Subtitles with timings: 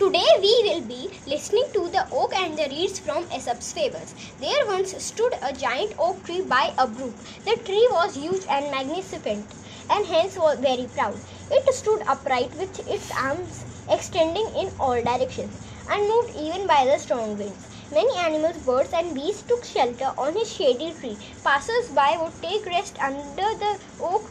[0.00, 4.14] Today we will be listening to the oak and the reeds from Aesop's fables.
[4.40, 7.12] There once stood a giant oak tree by a brook.
[7.44, 9.44] The tree was huge and magnificent,
[9.90, 11.18] and hence was very proud.
[11.50, 15.54] It stood upright with its arms extending in all directions,
[15.90, 17.68] unmoved even by the strong winds.
[17.92, 21.18] Many animals, birds, and beasts took shelter on his shady tree.
[21.44, 24.24] Passers by would take rest under the oak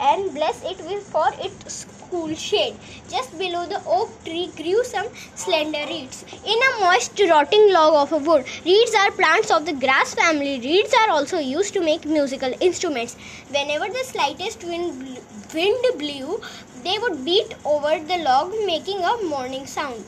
[0.00, 2.74] and bless it with for its cool shade.
[3.08, 6.24] Just below the oak tree grew some slender reeds.
[6.52, 10.58] In a moist, rotting log of a wood, reeds are plants of the grass family.
[10.60, 13.16] Reeds are also used to make musical instruments.
[13.56, 15.18] Whenever the slightest wind,
[15.54, 16.40] wind blew,
[16.84, 20.04] they would beat over the log, making a mourning sound.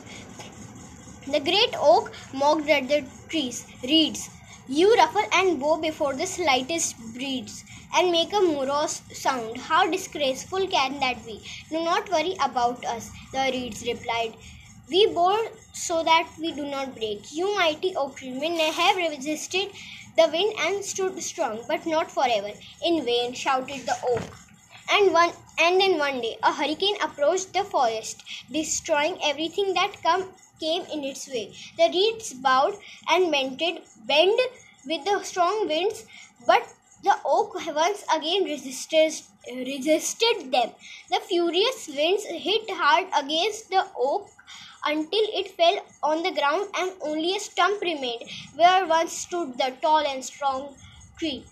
[1.27, 4.29] The great oak mocked at the trees, reeds.
[4.67, 7.63] You ruffle and bow before the slightest breeze
[7.95, 9.57] and make a morose sound.
[9.57, 11.41] How disgraceful can that be?
[11.69, 14.35] Do not worry about us, the reeds replied.
[14.89, 17.31] We bow so that we do not break.
[17.31, 19.69] You mighty oak tree may have resisted
[20.17, 22.51] the wind and stood strong, but not forever.
[22.83, 24.23] In vain shouted the oak.
[24.91, 30.31] And one and then one day a hurricane approached the forest, destroying everything that come
[30.59, 31.53] came in its way.
[31.77, 32.75] The reeds bowed
[33.09, 34.39] and bended, bent
[34.85, 36.05] with the strong winds,
[36.45, 36.67] but
[37.03, 39.13] the oak once again resisted,
[39.47, 40.71] resisted them.
[41.09, 44.29] The furious winds hit hard against the oak
[44.85, 49.75] until it fell on the ground and only a stump remained where once stood the
[49.81, 50.75] tall and strong
[51.17, 51.45] tree.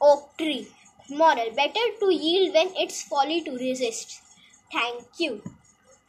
[0.00, 0.68] Oak tree.
[1.10, 4.22] Moral Better to yield when it's folly to resist.
[4.72, 5.42] Thank you.